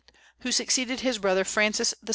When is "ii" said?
2.09-2.09